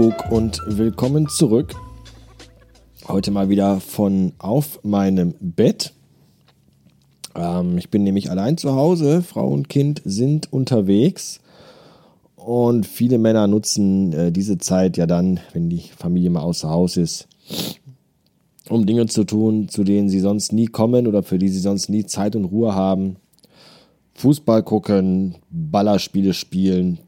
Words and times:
Kuckuck 0.00 0.32
und 0.32 0.62
willkommen 0.66 1.28
zurück. 1.28 1.74
Heute 3.06 3.30
mal 3.30 3.50
wieder 3.50 3.80
von 3.80 4.32
auf 4.38 4.82
meinem 4.82 5.34
Bett. 5.40 5.92
Ähm, 7.34 7.76
ich 7.76 7.90
bin 7.90 8.02
nämlich 8.02 8.30
allein 8.30 8.56
zu 8.56 8.74
Hause. 8.74 9.20
Frau 9.20 9.46
und 9.48 9.68
Kind 9.68 10.00
sind 10.06 10.50
unterwegs. 10.50 11.40
Und 12.34 12.86
viele 12.86 13.18
Männer 13.18 13.46
nutzen 13.46 14.14
äh, 14.14 14.32
diese 14.32 14.56
Zeit 14.56 14.96
ja 14.96 15.06
dann, 15.06 15.38
wenn 15.52 15.68
die 15.68 15.90
Familie 15.94 16.30
mal 16.30 16.40
außer 16.40 16.70
Haus 16.70 16.96
ist, 16.96 17.28
um 18.70 18.86
Dinge 18.86 19.04
zu 19.04 19.24
tun, 19.24 19.68
zu 19.68 19.84
denen 19.84 20.08
sie 20.08 20.20
sonst 20.20 20.50
nie 20.54 20.66
kommen 20.66 21.08
oder 21.08 21.22
für 21.22 21.36
die 21.36 21.50
sie 21.50 21.60
sonst 21.60 21.90
nie 21.90 22.06
Zeit 22.06 22.36
und 22.36 22.46
Ruhe 22.46 22.74
haben. 22.74 23.16
Fußball 24.14 24.62
gucken, 24.62 25.34
Ballerspiele 25.50 26.32
spielen, 26.32 27.00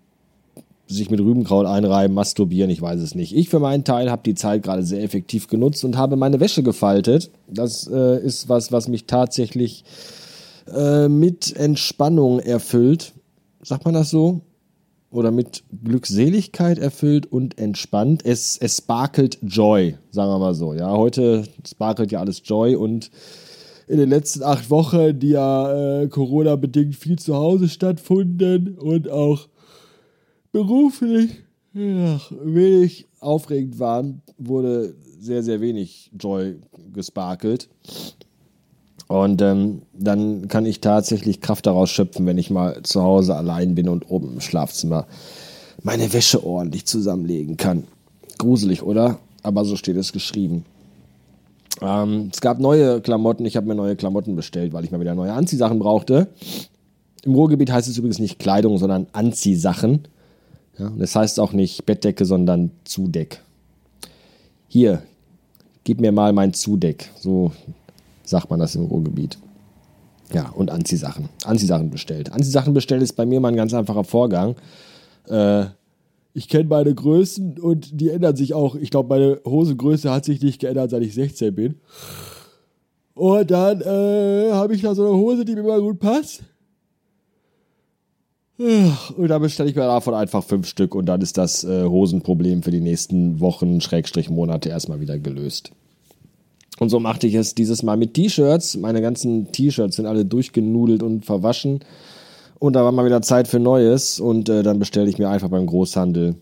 sich 0.93 1.11
mit 1.11 1.21
Rübenkraut 1.21 1.67
einreiben, 1.67 2.15
masturbieren, 2.15 2.71
ich 2.71 2.83
weiß 2.83 3.01
es 3.01 3.15
nicht. 3.15 3.35
Ich 3.35 3.49
für 3.49 3.59
meinen 3.59 3.85
Teil 3.85 4.11
habe 4.11 4.23
die 4.25 4.35
Zeit 4.35 4.63
gerade 4.63 4.83
sehr 4.83 5.03
effektiv 5.03 5.49
genutzt 5.49 5.85
und 5.85 5.97
habe 5.97 6.17
meine 6.17 6.41
Wäsche 6.41 6.63
gefaltet. 6.63 7.31
Das 7.49 7.87
äh, 7.87 8.23
ist 8.23 8.49
was, 8.49 8.73
was 8.73 8.89
mich 8.89 9.07
tatsächlich 9.07 9.85
äh, 10.75 11.09
mit 11.09 11.55
Entspannung 11.57 12.41
erfüllt. 12.41 13.13
Sagt 13.63 13.85
man 13.85 13.95
das 13.95 14.11
so? 14.11 14.41
Oder 15.11 15.31
mit 15.31 15.65
Glückseligkeit 15.85 16.79
erfüllt 16.79 17.31
und 17.31 17.59
entspannt. 17.59 18.25
Es, 18.25 18.57
es 18.57 18.79
sparkelt 18.79 19.39
Joy, 19.43 19.97
sagen 20.11 20.31
wir 20.31 20.39
mal 20.39 20.55
so. 20.55 20.73
Ja, 20.73 20.91
heute 20.91 21.45
sparkelt 21.67 22.13
ja 22.13 22.21
alles 22.21 22.43
Joy 22.45 22.77
und 22.77 23.11
in 23.89 23.99
den 23.99 24.09
letzten 24.09 24.43
acht 24.43 24.71
Wochen, 24.71 25.19
die 25.19 25.31
ja 25.31 26.01
äh, 26.01 26.09
Corona-bedingt 26.09 26.97
viel 26.97 27.19
zu 27.19 27.35
Hause 27.35 27.69
stattfunden 27.69 28.79
und 28.79 29.11
auch 29.11 29.49
beruflich 30.53 31.31
ja, 31.73 32.21
wenig 32.43 33.07
aufregend 33.21 33.79
waren, 33.79 34.23
wurde 34.39 34.95
sehr, 35.19 35.43
sehr 35.43 35.61
wenig 35.61 36.11
Joy 36.19 36.57
gesparkelt. 36.93 37.69
Und 39.09 39.43
ähm, 39.43 39.83
dann 39.93 40.49
kann 40.49 40.65
ich 40.65 40.81
tatsächlich 40.81 41.41
Kraft 41.41 41.67
daraus 41.67 41.91
schöpfen, 41.91 42.27
wenn 42.27 42.39
ich 42.39 42.51
mal 42.51 42.83
zu 42.83 43.03
Hause 43.03 43.37
allein 43.37 43.75
bin 43.75 43.89
und 43.89 44.11
oben 44.11 44.35
im 44.35 44.41
Schlafzimmer 44.41 45.07
meine 45.83 46.13
Wäsche 46.13 46.45
ordentlich 46.45 46.87
zusammenlegen 46.87 47.57
kann. 47.57 47.85
Gruselig, 48.39 48.83
oder? 48.83 49.19
Aber 49.43 49.65
so 49.65 49.77
steht 49.77 49.97
es 49.97 50.13
geschrieben. 50.13 50.65
Ähm, 51.81 52.31
es 52.33 52.41
gab 52.41 52.59
neue 52.59 53.01
Klamotten. 53.01 53.45
Ich 53.45 53.57
habe 53.57 53.67
mir 53.67 53.75
neue 53.75 53.97
Klamotten 53.97 54.37
bestellt, 54.37 54.73
weil 54.73 54.85
ich 54.85 54.91
mal 54.91 55.01
wieder 55.01 55.15
neue 55.15 55.33
Anziehsachen 55.33 55.79
brauchte. 55.79 56.29
Im 57.25 57.35
Ruhrgebiet 57.35 57.71
heißt 57.71 57.89
es 57.89 57.99
übrigens 57.99 58.19
nicht 58.19 58.39
Kleidung, 58.39 58.79
sondern 58.79 59.07
Anziehsachen. 59.13 60.09
Ja, 60.79 60.91
das 60.97 61.15
heißt 61.15 61.39
auch 61.41 61.53
nicht 61.53 61.85
Bettdecke, 61.85 62.25
sondern 62.25 62.71
Zudeck. 62.85 63.43
Hier, 64.69 65.03
gib 65.85 66.01
mir 66.01 66.13
mal 66.13 66.33
mein 66.33 66.55
Zudeck. 66.55 67.11
So 67.19 67.53
sagt 68.25 68.51
man 68.51 68.61
das 68.61 68.75
im 68.75 68.87
Ruhrgebiet. 68.87 69.39
Ja, 70.33 70.49
und 70.51 70.71
Anziehsachen. 70.71 71.29
Anziehsachen 71.45 71.91
bestellt. 71.91 72.33
Anziehsachen 72.33 72.73
bestellen 72.73 73.03
ist 73.03 73.13
bei 73.15 73.27
mir 73.27 73.41
mal 73.41 73.49
ein 73.49 73.57
ganz 73.57 73.75
einfacher 73.75 74.05
Vorgang. 74.05 74.57
Äh, 75.29 75.67
ich 76.35 76.49
kenne 76.49 76.65
meine 76.65 76.95
Größen 76.95 77.59
und 77.59 78.01
die 78.01 78.09
ändern 78.09 78.37
sich 78.37 78.55
auch. 78.55 78.75
Ich 78.75 78.91
glaube, 78.91 79.11
meine 79.11 79.41
Hosengröße 79.45 80.11
hat 80.11 80.25
sich 80.25 80.41
nicht 80.41 80.61
geändert, 80.61 80.91
seit 80.91 81.03
ich 81.03 81.15
16 81.15 81.55
bin. 81.55 81.75
Und 83.15 83.51
dann 83.51 83.83
äh, 83.83 84.53
habe 84.53 84.75
ich 84.75 84.81
da 84.81 84.95
so 84.95 85.07
eine 85.07 85.15
Hose, 85.15 85.45
die 85.45 85.55
mir 85.55 85.61
immer 85.61 85.81
gut 85.81 85.99
passt. 85.99 86.43
Und 88.59 89.29
dann 89.29 89.43
bestelle 89.43 89.71
ich 89.71 89.77
mir 89.77 89.83
davon 89.83 90.15
einfach 90.15 90.45
fünf 90.45 90.67
Stück 90.67 90.95
und 90.95 91.07
dann 91.07 91.21
ist 91.21 91.39
das 91.39 91.65
äh, 91.65 91.85
Hosenproblem 91.85 92.63
für 92.63 92.71
die 92.71 92.81
nächsten 92.81 93.41
Wochen, 93.41 93.81
Schrägstrich 93.81 94.31
Monate 94.31 94.69
erstmal 94.69 95.01
wieder 95.01 95.19
gelöst. 95.19 95.73
Und 96.79 96.89
so 96.89 97.01
machte 97.01 97.27
ich 97.27 97.35
es 97.35 97.55
dieses 97.55 97.83
Mal 97.83 97.97
mit 97.97 98.15
T-Shirts. 98.15 98.77
Meine 98.77 99.01
ganzen 99.01 99.53
T-Shirts 99.53 99.97
sind 99.97 100.07
alle 100.07 100.25
durchgenudelt 100.25 101.03
und 101.03 101.25
verwaschen. 101.25 101.81
Und 102.59 102.75
da 102.75 102.85
war 102.85 102.93
mal 102.93 103.05
wieder 103.05 103.23
Zeit 103.23 103.49
für 103.49 103.59
Neues. 103.59 104.21
Und 104.21 104.49
äh, 104.49 104.63
dann 104.63 104.79
bestelle 104.79 105.09
ich 105.09 105.19
mir 105.19 105.29
einfach 105.29 105.49
beim 105.49 105.67
Großhandel 105.67 106.37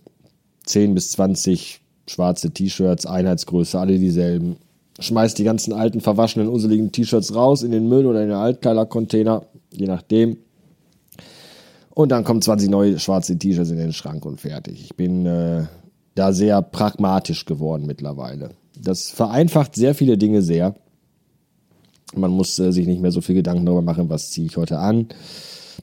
10 0.67 0.95
bis 0.95 1.13
20 1.13 1.81
schwarze 2.07 2.51
T-Shirts, 2.51 3.07
Einheitsgröße, 3.07 3.79
alle 3.79 3.99
dieselben. 3.99 4.57
Schmeiß 4.99 5.35
die 5.35 5.45
ganzen 5.45 5.73
alten, 5.73 6.01
verwaschenen, 6.01 6.49
unseligen 6.49 6.93
T-Shirts 6.93 7.35
raus 7.35 7.63
in 7.63 7.71
den 7.71 7.89
Müll 7.89 8.07
oder 8.07 8.23
in 8.23 8.29
den 8.29 8.37
Altkleidercontainer, 8.37 9.47
je 9.71 9.87
nachdem. 9.87 10.39
Und 12.01 12.09
dann 12.09 12.25
kommen 12.25 12.41
20 12.41 12.71
neue 12.71 12.99
schwarze 12.99 13.37
T-Shirts 13.37 13.71
in 13.71 13.77
den 13.77 13.93
Schrank 13.93 14.25
und 14.25 14.41
fertig. 14.41 14.83
Ich 14.83 14.97
bin 14.97 15.27
äh, 15.27 15.65
da 16.15 16.33
sehr 16.33 16.63
pragmatisch 16.63 17.45
geworden 17.45 17.85
mittlerweile. 17.87 18.53
Das 18.75 19.11
vereinfacht 19.11 19.75
sehr 19.75 19.95
viele 19.95 20.17
Dinge 20.17 20.41
sehr. 20.41 20.75
Man 22.15 22.31
muss 22.31 22.59
äh, 22.59 22.73
sich 22.73 22.87
nicht 22.87 23.03
mehr 23.03 23.13
so 23.13 23.21
viel 23.21 23.35
Gedanken 23.35 23.67
darüber 23.67 23.83
machen, 23.83 24.09
was 24.09 24.31
ziehe 24.31 24.47
ich 24.47 24.57
heute 24.57 24.79
an. 24.79 25.09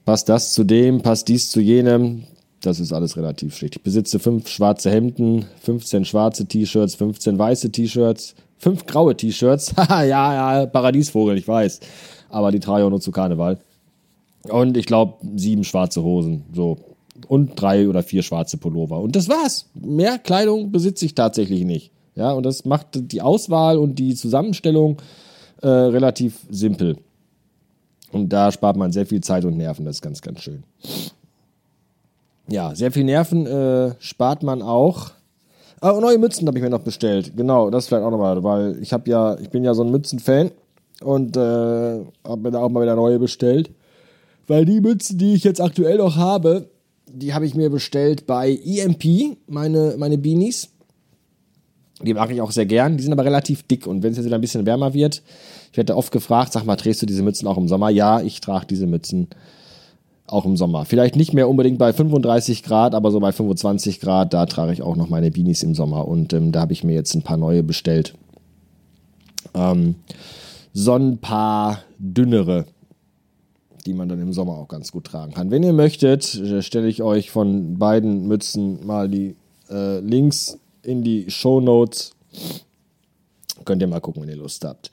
Passt 0.04 0.28
das 0.28 0.54
zu 0.54 0.64
dem, 0.64 1.02
passt 1.02 1.28
dies 1.28 1.50
zu 1.50 1.60
jenem. 1.60 2.24
Das 2.62 2.80
ist 2.80 2.92
alles 2.92 3.16
relativ 3.16 3.56
schlicht. 3.56 3.76
Ich 3.76 3.82
besitze 3.84 4.18
fünf 4.18 4.48
schwarze 4.48 4.90
Hemden, 4.90 5.44
15 5.62 6.04
schwarze 6.04 6.46
T-Shirts, 6.46 6.96
15 6.96 7.38
weiße 7.38 7.70
T-Shirts, 7.70 8.34
fünf 8.56 8.86
graue 8.86 9.16
T-Shirts. 9.16 9.72
ja, 9.88 10.02
ja, 10.04 10.66
Paradiesvogel, 10.66 11.38
ich 11.38 11.46
weiß. 11.46 11.78
Aber 12.28 12.50
die 12.50 12.58
trage 12.58 12.80
ich 12.80 12.86
auch 12.86 12.90
nur 12.90 13.00
zu 13.00 13.12
Karneval. 13.12 13.58
Und 14.44 14.76
ich 14.76 14.86
glaube, 14.86 15.14
sieben 15.36 15.64
schwarze 15.64 16.02
Hosen. 16.02 16.44
So. 16.52 16.76
Und 17.26 17.60
drei 17.60 17.88
oder 17.88 18.02
vier 18.02 18.22
schwarze 18.22 18.56
Pullover. 18.56 19.00
Und 19.00 19.16
das 19.16 19.28
war's. 19.28 19.66
Mehr 19.74 20.18
Kleidung 20.18 20.70
besitze 20.70 21.04
ich 21.04 21.14
tatsächlich 21.14 21.64
nicht. 21.64 21.90
Ja, 22.14 22.32
und 22.32 22.44
das 22.44 22.64
macht 22.64 23.12
die 23.12 23.22
Auswahl 23.22 23.78
und 23.78 23.96
die 23.98 24.14
Zusammenstellung 24.14 24.98
äh, 25.62 25.68
relativ 25.68 26.46
simpel. 26.50 26.96
Und 28.12 28.32
da 28.32 28.50
spart 28.50 28.76
man 28.76 28.92
sehr 28.92 29.06
viel 29.06 29.20
Zeit 29.20 29.44
und 29.44 29.56
Nerven. 29.56 29.84
Das 29.84 29.96
ist 29.96 30.02
ganz, 30.02 30.20
ganz 30.20 30.40
schön. 30.40 30.64
Ja, 32.48 32.74
sehr 32.74 32.90
viel 32.90 33.04
Nerven 33.04 33.46
äh, 33.46 33.94
spart 33.98 34.42
man 34.42 34.62
auch. 34.62 35.10
Ah, 35.80 35.90
und 35.90 36.00
neue 36.00 36.18
Mützen 36.18 36.48
habe 36.48 36.58
ich 36.58 36.64
mir 36.64 36.70
noch 36.70 36.80
bestellt. 36.80 37.36
Genau, 37.36 37.70
das 37.70 37.86
vielleicht 37.86 38.02
auch 38.02 38.10
nochmal, 38.10 38.42
weil 38.42 38.78
ich 38.82 38.92
habe 38.92 39.08
ja, 39.08 39.38
ich 39.38 39.50
bin 39.50 39.62
ja 39.62 39.74
so 39.74 39.84
ein 39.84 39.90
Mützenfan 39.90 40.50
und 41.02 41.36
äh, 41.36 41.40
habe 41.40 42.40
mir 42.40 42.50
da 42.50 42.60
auch 42.60 42.68
mal 42.68 42.82
wieder 42.82 42.96
neue 42.96 43.18
bestellt. 43.18 43.70
Weil 44.48 44.64
die 44.64 44.80
Mützen, 44.80 45.18
die 45.18 45.34
ich 45.34 45.44
jetzt 45.44 45.60
aktuell 45.60 45.98
noch 45.98 46.16
habe, 46.16 46.70
die 47.06 47.34
habe 47.34 47.46
ich 47.46 47.54
mir 47.54 47.70
bestellt 47.70 48.26
bei 48.26 48.58
EMP, 48.64 49.36
meine, 49.46 49.94
meine 49.98 50.18
Beanies. 50.18 50.70
Die 52.02 52.14
mag 52.14 52.30
ich 52.30 52.40
auch 52.40 52.50
sehr 52.50 52.66
gern. 52.66 52.96
Die 52.96 53.02
sind 53.02 53.12
aber 53.12 53.24
relativ 53.24 53.62
dick. 53.64 53.86
Und 53.86 54.02
wenn 54.02 54.12
es 54.12 54.16
jetzt 54.16 54.26
wieder 54.26 54.36
ein 54.36 54.40
bisschen 54.40 54.66
wärmer 54.66 54.94
wird, 54.94 55.22
ich 55.70 55.76
werde 55.76 55.96
oft 55.96 56.12
gefragt, 56.12 56.52
sag 56.52 56.64
mal, 56.64 56.76
trägst 56.76 57.02
du 57.02 57.06
diese 57.06 57.22
Mützen 57.22 57.46
auch 57.46 57.58
im 57.58 57.68
Sommer? 57.68 57.90
Ja, 57.90 58.20
ich 58.20 58.40
trage 58.40 58.66
diese 58.66 58.86
Mützen 58.86 59.28
auch 60.26 60.44
im 60.44 60.56
Sommer. 60.56 60.84
Vielleicht 60.84 61.16
nicht 61.16 61.34
mehr 61.34 61.48
unbedingt 61.48 61.78
bei 61.78 61.92
35 61.92 62.62
Grad, 62.62 62.94
aber 62.94 63.10
so 63.10 63.20
bei 63.20 63.32
25 63.32 64.00
Grad, 64.00 64.32
da 64.32 64.46
trage 64.46 64.72
ich 64.72 64.82
auch 64.82 64.96
noch 64.96 65.08
meine 65.08 65.30
Beanies 65.30 65.62
im 65.62 65.74
Sommer. 65.74 66.06
Und 66.06 66.32
ähm, 66.32 66.52
da 66.52 66.60
habe 66.60 66.72
ich 66.72 66.84
mir 66.84 66.94
jetzt 66.94 67.14
ein 67.14 67.22
paar 67.22 67.36
neue 67.36 67.62
bestellt. 67.62 68.14
Ähm, 69.54 69.96
so 70.72 70.94
ein 70.94 71.18
paar 71.18 71.82
dünnere 71.98 72.66
die 73.86 73.94
man 73.94 74.08
dann 74.08 74.20
im 74.20 74.32
Sommer 74.32 74.54
auch 74.54 74.68
ganz 74.68 74.92
gut 74.92 75.04
tragen 75.04 75.32
kann. 75.32 75.50
Wenn 75.50 75.62
ihr 75.62 75.72
möchtet, 75.72 76.34
äh, 76.34 76.62
stelle 76.62 76.88
ich 76.88 77.02
euch 77.02 77.30
von 77.30 77.78
beiden 77.78 78.28
Mützen 78.28 78.86
mal 78.86 79.08
die 79.08 79.36
äh, 79.70 80.00
Links 80.00 80.58
in 80.82 81.02
die 81.02 81.30
Show 81.30 81.60
Notes. 81.60 82.12
Könnt 83.64 83.82
ihr 83.82 83.88
mal 83.88 84.00
gucken, 84.00 84.22
wenn 84.22 84.28
ihr 84.28 84.36
Lust 84.36 84.64
habt. 84.64 84.90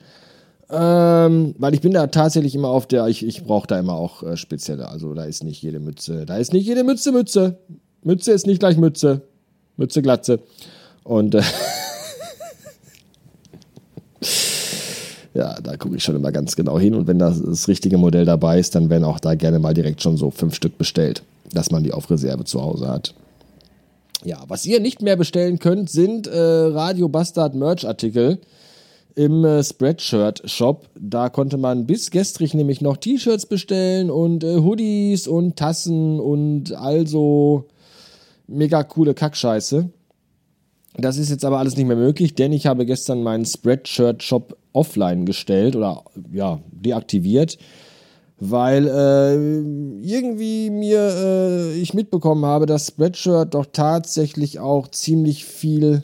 Ähm, 0.70 1.54
weil 1.60 1.74
ich 1.76 1.82
bin 1.82 1.94
da 1.94 2.08
tatsächlich 2.08 2.56
immer 2.56 2.70
auf 2.70 2.88
der, 2.88 3.08
ich, 3.08 3.26
ich 3.26 3.44
brauche 3.44 3.68
da 3.68 3.80
immer 3.80 3.94
auch 3.94 4.24
äh, 4.24 4.36
spezielle. 4.36 4.90
Also 4.90 5.14
da 5.14 5.26
ist 5.26 5.44
nicht 5.44 5.62
jede 5.62 5.80
Mütze, 5.80 6.26
da 6.26 6.38
ist 6.38 6.54
nicht 6.54 6.66
jede 6.66 6.84
Mütze 6.84 7.12
Mütze. 7.12 7.60
Mütze 8.04 8.31
ist 8.31 8.48
nicht 8.48 8.60
gleich 8.60 8.78
Mütze. 8.78 9.22
Mütze 9.78 10.02
Glatze. 10.02 10.40
Und 11.04 11.36
äh, 11.36 11.44
ja, 15.36 15.60
da 15.62 15.76
gucke 15.76 15.98
ich 15.98 16.04
schon 16.04 16.16
immer 16.16 16.32
ganz 16.32 16.56
genau 16.56 16.80
hin. 16.80 16.96
Und 16.96 17.08
wenn 17.08 17.20
das, 17.20 17.42
das 17.44 17.68
richtige 17.68 17.98
Modell 17.98 18.26
dabei 18.26 18.58
ist, 18.58 18.74
dann 18.74 18.90
werden 18.90 19.04
auch 19.04 19.20
da 19.20 19.36
gerne 19.36 19.60
mal 19.60 19.74
direkt 19.74 20.02
schon 20.02 20.16
so 20.18 20.32
fünf 20.32 20.56
Stück 20.56 20.78
bestellt, 20.78 21.24
dass 21.54 21.72
man 21.72 21.84
die 21.84 21.92
auf 21.92 22.10
Reserve 22.10 22.46
zu 22.46 22.62
Hause 22.62 22.88
hat. 22.88 23.14
Ja, 24.24 24.44
was 24.48 24.66
ihr 24.66 24.80
nicht 24.80 25.02
mehr 25.02 25.18
bestellen 25.18 25.60
könnt, 25.60 25.90
sind 25.90 26.26
äh, 26.26 26.40
Radio 26.40 27.10
Bastard 27.10 27.54
Merch-Artikel 27.54 28.40
im 29.14 29.44
äh, 29.44 29.62
Spreadshirt-Shop. 29.62 30.88
Da 30.98 31.30
konnte 31.30 31.58
man 31.58 31.86
bis 31.86 32.12
gestrig 32.12 32.54
nämlich 32.54 32.80
noch 32.80 32.98
T-Shirts 32.98 33.46
bestellen 33.46 34.10
und 34.10 34.44
äh, 34.44 34.58
Hoodies 34.60 35.28
und 35.28 35.58
Tassen 35.58 36.20
und 36.22 36.74
also 36.74 37.66
mega 38.48 38.84
coole 38.84 39.14
Kackscheiße. 39.14 39.90
Das 40.98 41.18
ist 41.18 41.30
jetzt 41.30 41.44
aber 41.44 41.60
alles 41.60 41.76
nicht 41.76 41.88
mehr 41.88 41.98
möglich, 41.98 42.36
denn 42.36 42.54
ich 42.54 42.68
habe 42.68 42.86
gestern 42.86 43.22
meinen 43.22 43.46
Spreadshirt-Shop 43.46 44.56
offline 44.75 45.25
gestellt 45.25 45.75
oder 45.75 46.04
ja, 46.31 46.60
deaktiviert, 46.72 47.57
weil 48.39 48.88
äh, 48.88 49.36
irgendwie 50.06 50.69
mir 50.69 51.00
äh, 51.00 51.74
ich 51.80 51.94
mitbekommen 51.94 52.45
habe, 52.45 52.66
dass 52.66 52.88
Spreadshirt 52.88 53.54
doch 53.54 53.66
tatsächlich 53.72 54.60
auch 54.60 54.89
ziemlich 54.89 55.45
viel 55.45 56.04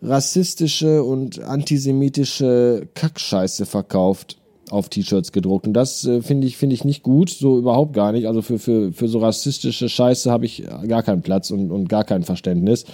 rassistische 0.00 1.02
und 1.02 1.40
antisemitische 1.40 2.88
Kackscheiße 2.94 3.66
verkauft 3.66 4.38
auf 4.70 4.88
T-Shirts 4.88 5.32
gedruckt. 5.32 5.66
Und 5.66 5.74
das 5.74 6.04
äh, 6.06 6.22
finde 6.22 6.46
ich, 6.46 6.56
finde 6.56 6.74
ich 6.74 6.84
nicht 6.84 7.02
gut, 7.02 7.30
so 7.30 7.58
überhaupt 7.58 7.92
gar 7.92 8.12
nicht. 8.12 8.26
Also 8.26 8.42
für, 8.42 8.58
für, 8.58 8.92
für 8.92 9.08
so 9.08 9.18
rassistische 9.18 9.88
Scheiße 9.88 10.30
habe 10.30 10.46
ich 10.46 10.64
gar 10.88 11.02
keinen 11.02 11.22
Platz 11.22 11.50
und, 11.50 11.70
und 11.70 11.88
gar 11.88 12.04
kein 12.04 12.22
Verständnis. 12.22 12.84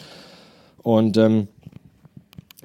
Und 0.82 1.16
ähm, 1.16 1.48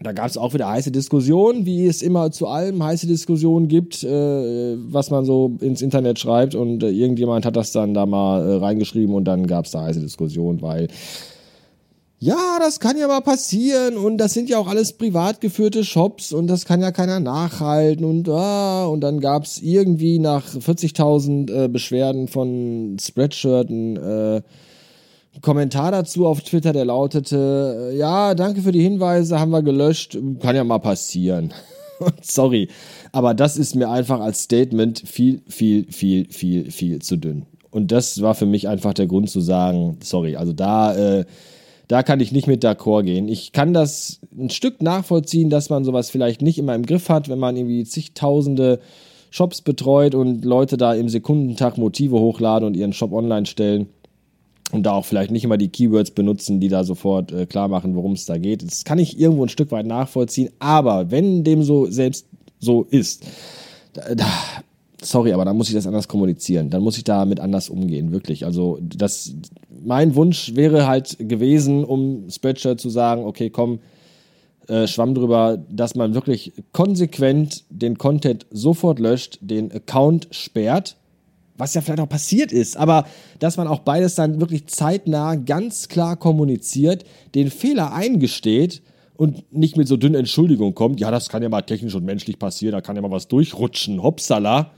da 0.02 0.12
gab 0.12 0.28
es 0.28 0.38
auch 0.38 0.54
wieder 0.54 0.68
heiße 0.68 0.92
Diskussionen, 0.92 1.66
wie 1.66 1.88
es 1.88 2.02
immer 2.02 2.32
zu 2.32 2.48
allem 2.48 2.84
heiße 2.84 3.08
Diskussionen 3.08 3.70
gibt, 3.70 4.04
äh, 4.04 4.76
was 4.78 5.10
man 5.10 5.24
so 5.24 5.56
ins 5.62 5.82
Internet 5.82 6.20
schreibt. 6.20 6.54
Und 6.54 6.84
äh, 6.84 6.90
irgendjemand 6.90 7.46
hat 7.46 7.56
das 7.56 7.72
dann 7.72 7.94
da 7.94 8.06
mal 8.06 8.46
äh, 8.46 8.56
reingeschrieben 8.58 9.16
und 9.16 9.26
dann 9.26 9.48
gab 9.48 9.66
es 9.66 9.72
da 9.72 9.84
heiße 9.84 10.02
Diskussionen, 10.02 10.62
weil 10.62 10.90
ja, 12.20 12.58
das 12.60 12.80
kann 12.80 12.98
ja 12.98 13.08
mal 13.08 13.22
passieren 13.22 13.98
und 13.98 14.18
das 14.18 14.34
sind 14.34 14.50
ja 14.50 14.58
auch 14.58 14.68
alles 14.68 14.94
privat 14.94 15.42
geführte 15.42 15.84
Shops 15.84 16.32
und 16.32 16.48
das 16.48 16.66
kann 16.66 16.82
ja 16.82 16.92
keiner 16.92 17.20
nachhalten 17.20 18.06
und 18.06 18.28
ah, 18.30 18.86
und 18.88 19.02
dann 19.02 19.20
gab 19.20 19.44
es 19.44 19.62
irgendwie 19.62 20.20
nach 20.20 20.48
40.000 20.48 21.66
äh, 21.66 21.68
Beschwerden 21.68 22.28
von 22.28 22.98
Spreadshirten 23.00 23.98
äh, 23.98 24.42
Kommentar 25.42 25.92
dazu 25.92 26.26
auf 26.26 26.42
Twitter, 26.42 26.74
der 26.74 26.86
lautete, 26.86 27.92
äh, 27.92 27.98
ja, 27.98 28.36
danke 28.36 28.62
für 28.62 28.72
die 28.72 28.82
Hinweise, 28.82 29.40
haben 29.40 29.52
wir 29.52 29.64
gelöscht, 29.64 30.18
kann 30.42 30.56
ja 30.56 30.64
mal 30.64 30.80
passieren. 30.80 31.54
Sorry, 32.22 32.70
aber 33.12 33.34
das 33.34 33.58
ist 33.58 33.76
mir 33.76 33.90
einfach 33.90 34.20
als 34.20 34.44
Statement 34.44 35.04
viel, 35.06 35.42
viel, 35.48 35.92
viel, 35.92 36.32
viel, 36.32 36.72
viel 36.72 37.02
zu 37.02 37.18
dünn. 37.18 37.46
Und 37.72 37.92
das 37.92 38.22
war 38.22 38.36
für 38.36 38.46
mich 38.46 38.68
einfach 38.70 38.94
der 38.94 39.08
Grund 39.08 39.30
zu 39.30 39.42
sagen, 39.42 39.98
sorry, 40.02 40.38
also 40.38 40.54
da, 40.54 40.96
äh, 40.96 41.26
da 41.90 42.04
kann 42.04 42.22
ich 42.22 42.32
nicht 42.32 42.48
mit 42.48 42.64
d'accord 42.64 43.04
gehen. 43.04 43.28
Ich 43.28 43.52
kann 43.52 43.74
das 43.74 44.22
ein 44.38 44.50
Stück 44.50 44.82
nachvollziehen, 44.82 45.50
dass 45.50 45.70
man 45.70 45.84
sowas 45.84 46.10
vielleicht 46.10 46.42
nicht 46.42 46.58
immer 46.58 46.74
im 46.74 46.86
Griff 46.86 47.10
hat, 47.10 47.28
wenn 47.28 47.38
man 47.38 47.58
irgendwie 47.58 47.84
zigtausende 47.84 48.80
Shops 49.30 49.62
betreut 49.62 50.16
und 50.16 50.46
Leute 50.46 50.78
da 50.78 50.94
im 50.94 51.10
Sekundentag 51.10 51.78
Motive 51.78 52.18
hochladen 52.18 52.66
und 52.66 52.78
ihren 52.78 52.94
Shop 52.94 53.12
online 53.12 53.46
stellen 53.46 53.88
und 54.72 54.84
da 54.84 54.94
auch 54.94 55.06
vielleicht 55.06 55.32
nicht 55.32 55.44
immer 55.44 55.58
die 55.58 55.70
Keywords 55.70 56.12
benutzen, 56.12 56.60
die 56.60 56.70
da 56.70 56.84
sofort 56.84 57.32
äh, 57.32 57.46
klar 57.46 57.68
machen, 57.68 57.96
worum 57.96 58.14
es 58.14 58.26
da 58.26 58.38
geht. 58.38 58.64
Das 58.64 58.84
kann 58.84 59.00
ich 59.00 59.20
irgendwo 59.20 59.44
ein 59.44 59.50
Stück 59.50 59.72
weit 59.72 59.86
nachvollziehen, 59.86 60.50
aber 60.60 61.12
wenn 61.12 61.44
dem 61.44 61.64
so 61.64 61.86
selbst 61.86 62.28
so 62.60 62.84
ist, 62.84 63.26
da, 63.94 64.16
da, 64.16 64.26
sorry, 65.02 65.34
aber 65.34 65.46
dann 65.46 65.58
muss 65.58 65.70
ich 65.70 65.76
das 65.76 65.88
anders 65.88 66.08
kommunizieren, 66.08 66.70
dann 66.70 66.82
muss 66.82 66.98
ich 66.98 67.04
damit 67.04 67.40
anders 67.40 67.70
umgehen, 67.70 68.12
wirklich. 68.12 68.46
Also 68.46 68.80
das, 68.82 69.36
mein 69.84 70.16
Wunsch 70.16 70.56
wäre 70.56 70.88
halt 70.88 71.18
gewesen, 71.20 71.84
um 71.84 72.30
Spreadshirt 72.30 72.82
zu 72.82 72.90
sagen, 72.90 73.26
okay, 73.26 73.50
komm, 73.50 73.80
äh, 74.68 74.88
schwamm 74.88 75.14
drüber, 75.14 75.64
dass 75.70 75.94
man 75.94 76.16
wirklich 76.16 76.54
konsequent 76.72 77.66
den 77.70 78.00
Content 78.00 78.48
sofort 78.50 79.00
löscht, 79.00 79.38
den 79.42 79.72
Account 79.72 80.28
sperrt 80.32 80.98
was 81.58 81.74
ja 81.74 81.82
vielleicht 81.82 82.02
auch 82.02 82.10
passiert 82.10 82.52
ist, 82.52 82.78
aber 82.78 83.06
dass 83.40 83.58
man 83.58 83.68
auch 83.68 83.80
beides 83.80 84.16
dann 84.16 84.40
wirklich 84.40 84.68
zeitnah 84.68 85.36
ganz 85.36 85.88
klar 85.88 86.18
kommuniziert, 86.18 87.06
den 87.34 87.50
Fehler 87.50 87.94
eingesteht 87.94 88.82
und 89.16 89.52
nicht 89.54 89.78
mit 89.78 89.88
so 89.88 89.98
dünnen 89.98 90.16
Entschuldigungen 90.16 90.76
kommt, 90.76 91.00
ja, 91.00 91.12
das 91.12 91.30
kann 91.30 91.44
ja 91.44 91.50
mal 91.50 91.62
technisch 91.62 91.96
und 91.96 92.04
menschlich 92.04 92.40
passieren, 92.40 92.74
da 92.74 92.82
kann 92.82 92.96
ja 92.96 93.02
mal 93.02 93.12
was 93.12 93.28
durchrutschen, 93.28 94.04
hopsala, 94.04 94.72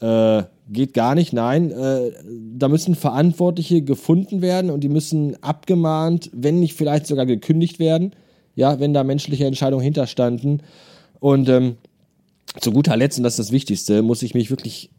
äh, 0.00 0.42
geht 0.68 0.94
gar 0.94 1.14
nicht, 1.14 1.32
nein, 1.32 1.70
äh, 1.70 2.12
da 2.56 2.68
müssen 2.68 2.94
Verantwortliche 2.94 3.82
gefunden 3.82 4.42
werden 4.42 4.70
und 4.70 4.80
die 4.80 4.88
müssen 4.88 5.42
abgemahnt, 5.42 6.30
wenn 6.32 6.60
nicht 6.60 6.74
vielleicht 6.74 7.06
sogar 7.06 7.26
gekündigt 7.26 7.78
werden, 7.78 8.12
ja, 8.54 8.78
wenn 8.78 8.92
da 8.92 9.04
menschliche 9.04 9.46
Entscheidungen 9.46 9.82
hinterstanden. 9.82 10.62
Und 11.18 11.48
ähm, 11.48 11.76
zu 12.60 12.72
guter 12.72 12.96
Letzt, 12.96 13.18
und 13.18 13.24
das 13.24 13.34
ist 13.34 13.38
das 13.38 13.52
Wichtigste, 13.52 14.02
muss 14.02 14.22
ich 14.22 14.34
mich 14.34 14.50
wirklich 14.50 14.90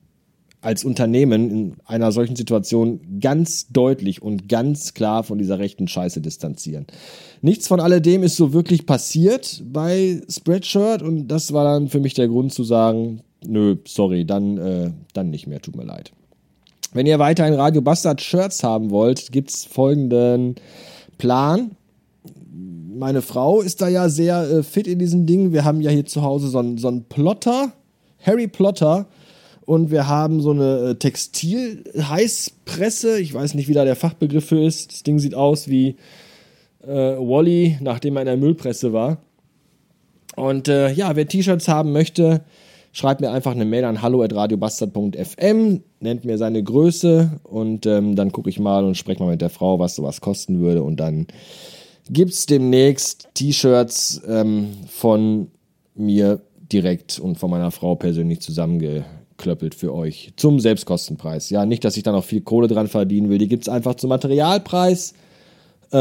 als 0.62 0.84
Unternehmen 0.84 1.50
in 1.50 1.76
einer 1.86 2.12
solchen 2.12 2.36
Situation 2.36 3.20
ganz 3.20 3.68
deutlich 3.70 4.22
und 4.22 4.48
ganz 4.48 4.94
klar 4.94 5.24
von 5.24 5.40
dieser 5.40 5.58
rechten 5.58 5.88
Scheiße 5.88 6.22
distanzieren. 6.22 6.86
Nichts 7.42 7.68
von 7.68 7.80
alledem 7.80 8.22
ist 8.22 8.38
so 8.38 8.54
wirklich 8.54 8.86
passiert 8.86 9.64
bei 9.66 10.22
Spreadshirt 10.30 11.02
und 11.02 11.28
das 11.28 11.52
war 11.52 11.64
dann 11.64 11.90
für 11.90 12.00
mich 12.00 12.14
der 12.14 12.28
Grund 12.28 12.54
zu 12.54 12.64
sagen, 12.64 13.22
nö, 13.46 13.78
sorry, 13.88 14.24
dann, 14.26 14.58
äh, 14.58 14.92
dann 15.14 15.32
nicht 15.32 15.48
mehr, 15.48 15.62
tut 15.62 15.76
mir 15.76 15.86
leid. 15.86 16.12
Wenn 16.94 17.08
ihr 17.08 17.20
weiterhin 17.20 17.56
Radio 17.56 17.82
Bastard 17.82 18.22
Shirts 18.22 18.64
haben 18.64 18.92
wollt, 18.92 19.32
gibt's 19.32 19.66
folgenden 19.66 20.56
Plan. 21.18 21.72
Meine 22.94 23.22
Frau 23.22 23.62
ist 23.62 23.82
da 23.82 23.88
ja 23.88 24.10
sehr 24.10 24.44
äh, 24.44 24.64
fit 24.64 24.88
in 24.88 25.00
diesen 25.00 25.26
Dingen. 25.26 25.54
Wir 25.54 25.64
haben 25.64 25.82
ja 25.82 25.90
hier 25.90 26.06
zu 26.06 26.22
Hause 26.22 26.50
so 26.50 26.60
einen, 26.60 26.78
so 26.78 26.90
einen 26.90 27.06
Plotter, 27.06 27.72
Harry 28.24 28.48
Plotter, 28.48 29.08
und 29.72 29.90
wir 29.90 30.08
haben 30.10 30.42
so 30.42 30.52
eine 30.52 30.90
äh, 30.90 30.96
Textil-Heißpresse. 30.96 33.22
Ich 33.22 33.34
weiß 33.34 33.54
nicht, 33.54 33.70
wie 33.70 33.74
da 33.74 33.86
der 33.86 33.96
Fachbegriff 33.96 34.46
für 34.46 34.62
ist. 34.62 34.92
Das 34.92 35.04
Ding 35.04 35.18
sieht 35.18 35.34
aus 35.34 35.70
wie 35.70 35.96
äh, 36.86 36.92
Wally, 36.92 37.78
nachdem 37.80 38.18
er 38.18 38.24
in 38.24 38.26
der 38.26 38.36
Müllpresse 38.36 38.92
war. 38.92 39.20
Und 40.36 40.68
äh, 40.68 40.92
ja, 40.92 41.16
wer 41.16 41.26
T-Shirts 41.26 41.70
haben 41.70 41.94
möchte, 41.94 42.42
schreibt 42.92 43.22
mir 43.22 43.32
einfach 43.32 43.54
eine 43.54 43.64
Mail 43.64 43.86
an 43.86 44.02
hallo@radiobastard.fm, 44.02 45.84
nennt 46.02 46.26
mir 46.26 46.38
seine 46.38 46.62
Größe 46.62 47.40
und 47.44 47.86
ähm, 47.86 48.18
dann 48.18 48.34
gucke 48.34 48.50
ich 48.50 48.60
mal 48.60 48.84
und 48.84 48.98
spreche 48.98 49.24
mal 49.24 49.32
mit 49.32 49.40
der 49.40 49.50
Frau, 49.50 49.80
was 49.80 49.96
sowas 49.96 50.20
kosten 50.20 50.60
würde. 50.60 50.84
Und 50.84 51.00
dann 51.00 51.28
gibt 52.10 52.34
es 52.34 52.46
demnächst 52.46 53.30
T-Shirts 53.36 54.22
ähm, 54.28 54.72
von 54.90 55.50
mir 55.96 56.42
direkt 56.74 57.20
und 57.20 57.38
von 57.38 57.50
meiner 57.50 57.72
Frau 57.72 57.96
persönlich 57.96 58.42
zusammenge 58.42 59.06
klöppelt 59.42 59.76
für 59.76 59.94
euch 59.94 60.34
zum 60.38 60.60
Selbstkostenpreis. 60.60 61.50
Ja, 61.50 61.66
nicht, 61.66 61.84
dass 61.84 61.98
ich 61.98 62.04
da 62.04 62.12
noch 62.12 62.24
viel 62.24 62.42
Kohle 62.42 62.68
dran 62.68 62.88
verdienen 62.88 63.30
will. 63.30 63.40
Die 63.40 63.48
gibt 63.48 63.64
es 63.64 63.70
einfach 63.70 63.96
zum 63.96 64.10
Materialpreis. 64.10 65.14
Äh, 65.92 65.98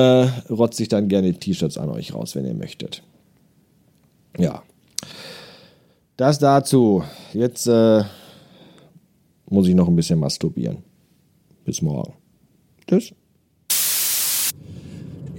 rotze 0.48 0.82
ich 0.82 0.88
dann 0.88 1.08
gerne 1.08 1.34
T-Shirts 1.34 1.78
an 1.78 1.88
euch 1.88 2.14
raus, 2.14 2.36
wenn 2.36 2.44
ihr 2.44 2.54
möchtet. 2.54 3.02
Ja. 4.38 4.62
Das 6.16 6.38
dazu. 6.38 7.02
Jetzt 7.32 7.66
äh, 7.66 8.04
muss 9.48 9.66
ich 9.66 9.74
noch 9.74 9.88
ein 9.88 9.96
bisschen 9.96 10.20
masturbieren. 10.20 10.84
Bis 11.64 11.82
morgen. 11.82 12.12
Tschüss. 12.86 13.12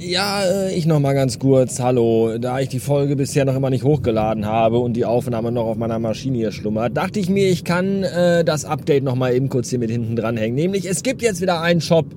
Ja, 0.04 0.42
äh, 0.44 0.74
ich 0.74 0.88
noch 0.88 1.00
mal 1.00 1.14
ganz 1.14 1.38
kurz. 1.38 1.80
Hallo. 1.80 2.40
Da 2.40 2.60
ich 2.60 2.70
die 2.70 2.80
Folge 2.80 3.16
bisher 3.16 3.46
noch 3.46 3.56
immer 3.56 3.70
nicht 3.70 3.84
hochgeladen 3.84 4.48
habe 4.48 4.80
und 4.80 4.94
die 4.94 5.06
Aufnahme 5.06 5.52
noch 5.52 5.66
auf 5.66 5.78
meiner 5.78 6.00
Maschine 6.00 6.38
hier 6.38 6.52
schlummert, 6.52 6.98
dachte 6.98 7.20
ich 7.20 7.30
mir, 7.30 7.48
ich 7.52 7.64
kann 7.64 8.02
äh, 8.02 8.44
das 8.44 8.66
Update 8.66 9.04
noch 9.04 9.14
mal 9.14 9.32
eben 9.36 9.48
kurz 9.48 9.70
hier 9.70 9.78
mit 9.78 9.92
hinten 9.92 10.16
dranhängen. 10.16 10.56
Nämlich, 10.56 10.90
es 10.90 11.04
gibt 11.04 11.22
jetzt 11.22 11.40
wieder 11.40 11.62
einen 11.62 11.82
Shop. 11.82 12.08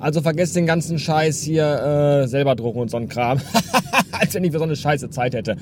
Also 0.00 0.22
vergesst 0.22 0.56
den 0.56 0.66
ganzen 0.66 0.98
Scheiß 0.98 1.40
hier 1.42 2.22
äh, 2.24 2.26
selber 2.26 2.56
drucken 2.56 2.80
und 2.80 2.90
so 2.90 2.96
ein 2.96 3.08
Kram. 3.08 3.40
Als 4.20 4.34
wenn 4.34 4.44
ich 4.44 4.52
so 4.52 4.62
eine 4.62 4.76
scheiße 4.76 5.10
Zeit 5.10 5.34
hätte. 5.34 5.56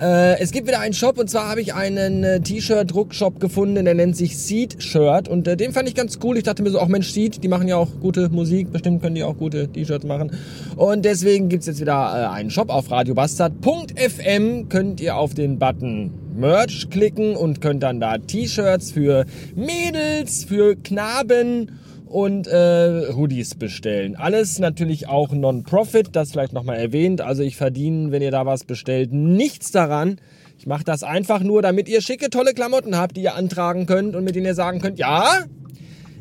Äh, 0.00 0.40
es 0.40 0.50
gibt 0.50 0.66
wieder 0.66 0.80
einen 0.80 0.94
Shop 0.94 1.18
und 1.18 1.30
zwar 1.30 1.48
habe 1.48 1.60
ich 1.60 1.74
einen 1.74 2.24
äh, 2.24 2.40
T-Shirt-Druckshop 2.40 3.38
gefunden, 3.38 3.84
der 3.84 3.94
nennt 3.94 4.16
sich 4.16 4.36
Seed 4.36 4.82
Shirt 4.82 5.28
und 5.28 5.46
äh, 5.46 5.56
den 5.56 5.72
fand 5.72 5.88
ich 5.88 5.94
ganz 5.94 6.18
cool. 6.22 6.36
Ich 6.36 6.42
dachte 6.42 6.62
mir 6.62 6.70
so, 6.70 6.80
auch 6.80 6.88
Mensch, 6.88 7.10
Seed, 7.12 7.42
die 7.44 7.48
machen 7.48 7.68
ja 7.68 7.76
auch 7.76 7.88
gute 8.00 8.28
Musik, 8.28 8.72
bestimmt 8.72 9.02
können 9.02 9.14
die 9.14 9.22
auch 9.22 9.36
gute 9.36 9.68
T-Shirts 9.68 10.04
machen. 10.04 10.32
Und 10.76 11.04
deswegen 11.04 11.48
gibt's 11.48 11.66
jetzt 11.66 11.80
wieder 11.80 11.92
äh, 11.92 12.34
einen 12.34 12.50
Shop 12.50 12.68
auf 12.70 12.90
radiobastard.fm. 12.90 14.68
Könnt 14.68 15.00
ihr 15.00 15.16
auf 15.16 15.34
den 15.34 15.58
Button 15.58 16.10
Merch 16.34 16.88
klicken 16.90 17.36
und 17.36 17.60
könnt 17.60 17.82
dann 17.82 18.00
da 18.00 18.18
T-Shirts 18.18 18.92
für 18.92 19.26
Mädels, 19.54 20.44
für 20.44 20.74
Knaben 20.76 21.70
und 22.10 22.48
äh, 22.48 23.12
Hoodies 23.14 23.54
bestellen. 23.54 24.16
Alles 24.16 24.58
natürlich 24.58 25.08
auch 25.08 25.32
Non-Profit, 25.32 26.08
das 26.12 26.32
vielleicht 26.32 26.52
nochmal 26.52 26.76
erwähnt. 26.76 27.20
Also 27.20 27.44
ich 27.44 27.56
verdiene, 27.56 28.10
wenn 28.10 28.20
ihr 28.20 28.32
da 28.32 28.44
was 28.44 28.64
bestellt, 28.64 29.12
nichts 29.12 29.70
daran. 29.70 30.20
Ich 30.58 30.66
mache 30.66 30.82
das 30.84 31.04
einfach 31.04 31.40
nur, 31.40 31.62
damit 31.62 31.88
ihr 31.88 32.00
schicke, 32.00 32.28
tolle 32.28 32.52
Klamotten 32.52 32.96
habt, 32.96 33.16
die 33.16 33.22
ihr 33.22 33.36
antragen 33.36 33.86
könnt 33.86 34.16
und 34.16 34.24
mit 34.24 34.34
denen 34.34 34.46
ihr 34.46 34.54
sagen 34.54 34.80
könnt, 34.80 34.98
ja, 34.98 35.44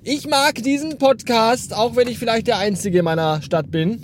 ich 0.03 0.29
mag 0.29 0.55
diesen 0.55 0.99
Podcast, 0.99 1.75
auch 1.75 1.95
wenn 1.95 2.07
ich 2.07 2.19
vielleicht 2.19 2.47
der 2.47 2.59
Einzige 2.59 2.99
in 2.99 3.05
meiner 3.05 3.41
Stadt 3.41 3.71
bin. 3.71 4.01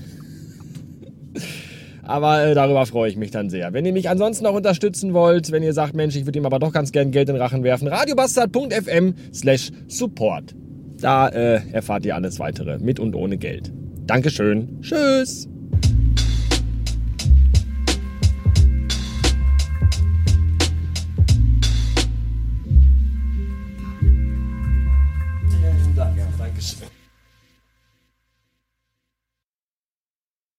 Aber 2.02 2.46
äh, 2.46 2.56
darüber 2.56 2.86
freue 2.88 3.10
ich 3.12 3.16
mich 3.16 3.30
dann 3.30 3.52
sehr. 3.52 3.74
Wenn 3.74 3.86
ihr 3.86 3.94
mich 3.94 4.10
ansonsten 4.10 4.48
auch 4.48 4.56
unterstützen 4.56 5.14
wollt, 5.14 5.52
wenn 5.52 5.62
ihr 5.62 5.74
sagt, 5.74 5.94
Mensch, 5.94 6.16
ich 6.16 6.26
würde 6.26 6.40
ihm 6.40 6.46
aber 6.48 6.58
doch 6.58 6.74
ganz 6.74 6.92
gern 6.92 7.12
Geld 7.12 7.30
in 7.30 7.36
den 7.36 7.42
Rachen 7.42 7.64
werfen, 7.64 7.88
radiobastard.fm 7.88 9.14
slash 9.32 9.72
support. 9.88 10.56
Da 11.00 11.28
äh, 11.30 11.62
erfahrt 11.72 12.06
ihr 12.06 12.16
alles 12.16 12.40
weitere 12.40 12.78
mit 12.80 13.00
und 13.00 13.16
ohne 13.16 13.38
Geld. 13.38 13.72
Dankeschön. 14.06 14.82
Tschüss. 14.82 15.50